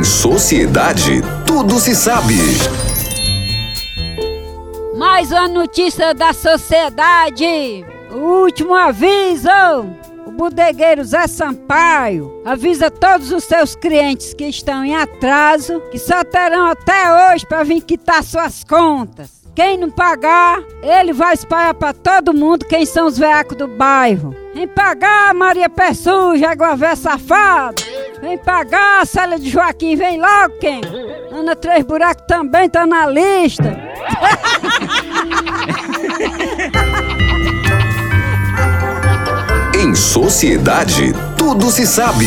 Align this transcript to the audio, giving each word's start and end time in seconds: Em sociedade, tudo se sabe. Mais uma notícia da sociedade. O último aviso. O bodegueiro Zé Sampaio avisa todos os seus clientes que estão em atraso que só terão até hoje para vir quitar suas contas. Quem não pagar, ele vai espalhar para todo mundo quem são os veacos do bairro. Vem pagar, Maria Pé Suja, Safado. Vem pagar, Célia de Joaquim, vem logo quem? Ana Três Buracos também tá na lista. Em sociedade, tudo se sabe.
Em 0.00 0.04
sociedade, 0.04 1.20
tudo 1.46 1.78
se 1.78 1.94
sabe. 1.94 2.34
Mais 4.96 5.30
uma 5.30 5.46
notícia 5.46 6.14
da 6.14 6.32
sociedade. 6.32 7.84
O 8.10 8.44
último 8.44 8.74
aviso. 8.74 9.50
O 10.24 10.30
bodegueiro 10.30 11.04
Zé 11.04 11.26
Sampaio 11.26 12.40
avisa 12.46 12.90
todos 12.90 13.30
os 13.30 13.44
seus 13.44 13.76
clientes 13.76 14.32
que 14.32 14.46
estão 14.46 14.82
em 14.82 14.96
atraso 14.96 15.82
que 15.90 15.98
só 15.98 16.24
terão 16.24 16.68
até 16.68 17.34
hoje 17.34 17.44
para 17.44 17.62
vir 17.62 17.82
quitar 17.82 18.24
suas 18.24 18.64
contas. 18.64 19.42
Quem 19.54 19.76
não 19.76 19.90
pagar, 19.90 20.62
ele 20.82 21.12
vai 21.12 21.34
espalhar 21.34 21.74
para 21.74 21.92
todo 21.92 22.32
mundo 22.32 22.64
quem 22.64 22.86
são 22.86 23.06
os 23.06 23.18
veacos 23.18 23.58
do 23.58 23.68
bairro. 23.68 24.34
Vem 24.54 24.66
pagar, 24.66 25.34
Maria 25.34 25.68
Pé 25.68 25.92
Suja, 25.92 26.56
Safado. 26.96 27.89
Vem 28.20 28.36
pagar, 28.38 29.06
Célia 29.06 29.38
de 29.38 29.48
Joaquim, 29.48 29.96
vem 29.96 30.20
logo 30.20 30.54
quem? 30.60 30.80
Ana 31.32 31.56
Três 31.56 31.84
Buracos 31.84 32.24
também 32.26 32.68
tá 32.68 32.86
na 32.86 33.06
lista. 33.06 33.76
Em 39.82 39.94
sociedade, 39.94 41.14
tudo 41.38 41.70
se 41.70 41.86
sabe. 41.86 42.26